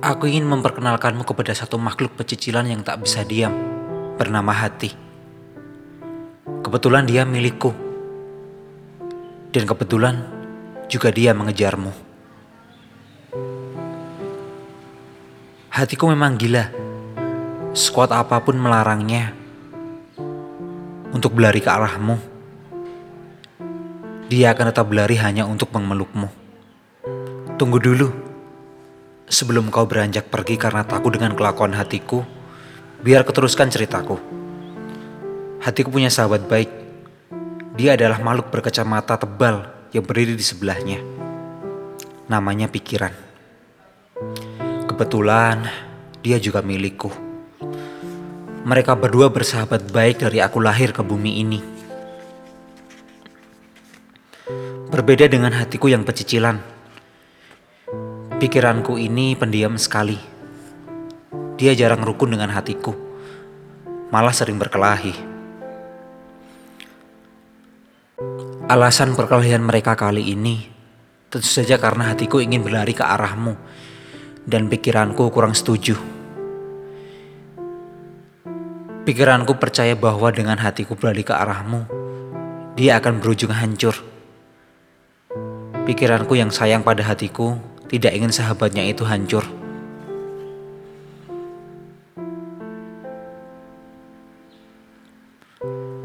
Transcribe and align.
Aku 0.00 0.24
ingin 0.24 0.48
memperkenalkanmu 0.48 1.28
kepada 1.28 1.52
satu 1.52 1.76
makhluk 1.76 2.16
pecicilan 2.16 2.64
yang 2.64 2.80
tak 2.80 3.04
bisa 3.04 3.20
diam, 3.20 3.52
bernama 4.16 4.48
hati. 4.48 4.96
Kebetulan 6.64 7.04
dia 7.04 7.28
milikku, 7.28 7.76
dan 9.52 9.68
kebetulan 9.68 10.24
juga 10.88 11.12
dia 11.12 11.36
mengejarmu. 11.36 11.92
Hatiku 15.68 16.08
memang 16.08 16.40
gila, 16.40 16.72
sekuat 17.76 18.08
apa 18.16 18.40
pun 18.40 18.56
melarangnya 18.56 19.36
untuk 21.12 21.36
berlari 21.36 21.60
ke 21.60 21.68
arahmu. 21.68 22.16
Dia 24.32 24.56
akan 24.56 24.64
tetap 24.72 24.88
berlari 24.88 25.20
hanya 25.20 25.44
untuk 25.44 25.68
memelukmu. 25.76 26.32
Tunggu 27.60 27.76
dulu. 27.76 28.29
Sebelum 29.30 29.70
kau 29.70 29.86
beranjak 29.86 30.26
pergi 30.26 30.58
karena 30.58 30.82
takut 30.82 31.14
dengan 31.14 31.38
kelakuan 31.38 31.70
hatiku, 31.70 32.26
biar 32.98 33.22
keteruskan 33.22 33.70
ceritaku. 33.70 34.18
Hatiku 35.62 35.86
punya 35.94 36.10
sahabat 36.10 36.50
baik. 36.50 36.66
Dia 37.78 37.94
adalah 37.94 38.18
makhluk 38.18 38.50
berkacamata 38.50 39.22
tebal 39.22 39.70
yang 39.94 40.02
berdiri 40.02 40.34
di 40.34 40.42
sebelahnya. 40.42 40.98
Namanya 42.26 42.66
pikiran. 42.74 43.14
Kebetulan 44.90 45.62
dia 46.26 46.42
juga 46.42 46.58
milikku. 46.58 47.14
Mereka 48.66 48.98
berdua 48.98 49.30
bersahabat 49.30 49.94
baik 49.94 50.26
dari 50.26 50.42
aku 50.42 50.58
lahir 50.58 50.90
ke 50.90 51.06
bumi 51.06 51.38
ini. 51.38 51.60
Berbeda 54.90 55.30
dengan 55.30 55.54
hatiku 55.54 55.86
yang 55.86 56.02
pecicilan 56.02 56.69
Pikiranku 58.40 58.96
ini 58.96 59.36
pendiam 59.36 59.76
sekali. 59.76 60.16
Dia 61.60 61.76
jarang 61.76 62.00
rukun 62.00 62.32
dengan 62.32 62.48
hatiku, 62.48 62.96
malah 64.08 64.32
sering 64.32 64.56
berkelahi. 64.56 65.12
Alasan 68.64 69.12
perkelahian 69.12 69.60
mereka 69.60 69.92
kali 69.92 70.32
ini 70.32 70.72
tentu 71.28 71.44
saja 71.44 71.76
karena 71.76 72.16
hatiku 72.16 72.40
ingin 72.40 72.64
berlari 72.64 72.96
ke 72.96 73.04
arahmu 73.04 73.60
dan 74.48 74.72
pikiranku 74.72 75.28
kurang 75.28 75.52
setuju. 75.52 76.00
Pikiranku 79.04 79.60
percaya 79.60 79.92
bahwa 79.92 80.32
dengan 80.32 80.56
hatiku 80.56 80.96
berlari 80.96 81.28
ke 81.28 81.36
arahmu, 81.36 81.84
dia 82.72 82.96
akan 83.04 83.20
berujung 83.20 83.52
hancur. 83.52 84.00
Pikiranku 85.84 86.40
yang 86.40 86.48
sayang 86.48 86.80
pada 86.80 87.04
hatiku 87.04 87.60
tidak 87.90 88.14
ingin 88.14 88.30
sahabatnya 88.30 88.86
itu 88.86 89.02
hancur. 89.02 89.42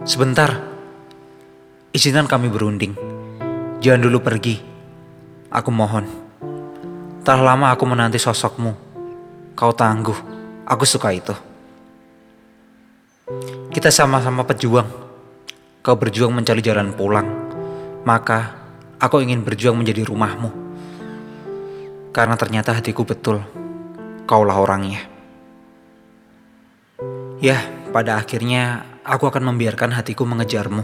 Sebentar, 0.01 0.65
izinkan 1.93 2.25
kami 2.25 2.49
berunding. 2.49 2.97
Jangan 3.85 4.01
dulu 4.01 4.17
pergi. 4.17 4.57
Aku 5.53 5.69
mohon. 5.69 6.09
Telah 7.21 7.53
lama 7.53 7.69
aku 7.69 7.85
menanti 7.85 8.17
sosokmu. 8.17 8.73
Kau 9.53 9.69
tangguh. 9.69 10.17
Aku 10.65 10.89
suka 10.89 11.13
itu. 11.13 11.37
Kita 13.69 13.93
sama-sama 13.93 14.41
pejuang. 14.41 14.89
Kau 15.85 15.93
berjuang 15.97 16.33
mencari 16.33 16.65
jalan 16.65 16.97
pulang. 16.97 17.29
Maka 18.05 18.57
aku 18.97 19.21
ingin 19.21 19.45
berjuang 19.45 19.77
menjadi 19.77 20.01
rumahmu. 20.05 20.64
Karena 22.15 22.39
ternyata 22.39 22.71
hatiku 22.71 23.03
betul, 23.03 23.43
kaulah 24.23 24.55
orangnya. 24.55 25.03
Ya, 27.43 27.59
pada 27.91 28.15
akhirnya 28.15 28.87
aku 29.03 29.27
akan 29.27 29.51
membiarkan 29.51 29.91
hatiku 29.91 30.23
mengejarmu 30.23 30.79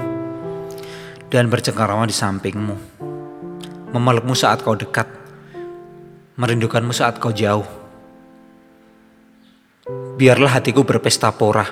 dan 1.31 1.47
bercengkarama 1.47 2.03
di 2.03 2.11
sampingmu, 2.11 2.75
memelukmu 3.95 4.35
saat 4.35 4.59
kau 4.59 4.75
dekat, 4.75 5.07
merindukanmu 6.35 6.91
saat 6.91 7.15
kau 7.15 7.31
jauh. 7.31 7.63
Biarlah 10.19 10.59
hatiku 10.59 10.83
berpesta 10.83 11.31
pora, 11.31 11.63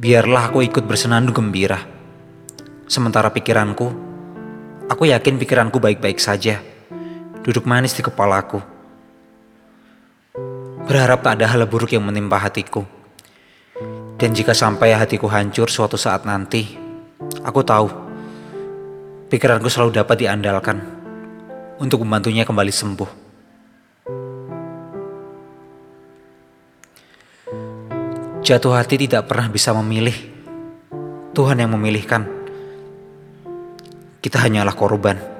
biarlah 0.00 0.48
aku 0.48 0.64
ikut 0.64 0.88
bersenandung 0.88 1.36
gembira. 1.36 1.84
Sementara 2.88 3.28
pikiranku, 3.28 3.92
aku 4.88 5.02
yakin 5.12 5.36
pikiranku 5.36 5.76
baik-baik 5.76 6.16
saja 6.16 6.77
duduk 7.48 7.64
manis 7.64 7.96
di 7.96 8.04
kepalaku. 8.04 8.60
Berharap 10.84 11.24
tak 11.24 11.40
ada 11.40 11.48
hal 11.48 11.64
buruk 11.64 11.96
yang 11.96 12.04
menimpa 12.04 12.36
hatiku. 12.36 12.84
Dan 14.20 14.36
jika 14.36 14.52
sampai 14.52 14.92
hatiku 14.92 15.32
hancur 15.32 15.72
suatu 15.72 15.96
saat 15.96 16.28
nanti, 16.28 16.76
aku 17.40 17.64
tahu 17.64 17.88
pikiranku 19.32 19.72
selalu 19.72 19.96
dapat 19.96 20.28
diandalkan 20.28 20.76
untuk 21.80 22.04
membantunya 22.04 22.44
kembali 22.44 22.68
sembuh. 22.68 23.10
Jatuh 28.44 28.72
hati 28.76 29.08
tidak 29.08 29.24
pernah 29.24 29.48
bisa 29.48 29.72
memilih. 29.72 30.36
Tuhan 31.32 31.64
yang 31.64 31.72
memilihkan. 31.72 32.28
Kita 34.20 34.36
hanyalah 34.36 34.76
korban. 34.76 35.37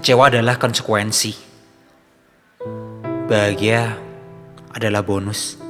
Kecewa 0.00 0.32
adalah 0.32 0.56
konsekuensi. 0.56 1.36
Bahagia 3.28 4.00
adalah 4.72 5.04
bonus. 5.04 5.60